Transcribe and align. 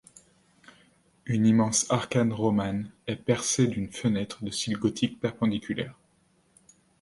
Une 1.27 1.45
immense 1.45 1.85
arcade 1.91 2.31
romane 2.33 2.89
est 3.05 3.17
percée 3.17 3.67
d'une 3.67 3.91
fenêtre 3.91 4.43
de 4.43 4.49
style 4.49 4.75
gothique 4.79 5.19
perpendiculaire. 5.19 5.95